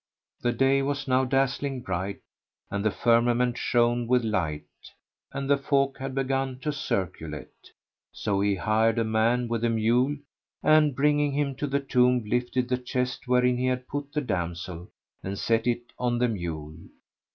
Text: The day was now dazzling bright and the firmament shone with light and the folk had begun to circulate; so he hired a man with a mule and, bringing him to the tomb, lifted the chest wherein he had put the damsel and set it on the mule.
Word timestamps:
The 0.41 0.51
day 0.51 0.81
was 0.81 1.07
now 1.07 1.25
dazzling 1.25 1.81
bright 1.83 2.21
and 2.71 2.83
the 2.83 2.89
firmament 2.89 3.55
shone 3.55 4.07
with 4.07 4.23
light 4.23 4.63
and 5.31 5.47
the 5.47 5.59
folk 5.59 5.99
had 5.99 6.15
begun 6.15 6.57
to 6.61 6.73
circulate; 6.73 7.69
so 8.11 8.41
he 8.41 8.55
hired 8.55 8.97
a 8.97 9.03
man 9.03 9.47
with 9.47 9.63
a 9.63 9.69
mule 9.69 10.17
and, 10.63 10.95
bringing 10.95 11.33
him 11.33 11.53
to 11.53 11.67
the 11.67 11.79
tomb, 11.79 12.23
lifted 12.25 12.67
the 12.67 12.79
chest 12.79 13.27
wherein 13.27 13.57
he 13.57 13.67
had 13.67 13.87
put 13.87 14.11
the 14.11 14.21
damsel 14.21 14.89
and 15.21 15.37
set 15.37 15.67
it 15.67 15.93
on 15.99 16.17
the 16.17 16.29
mule. 16.29 16.73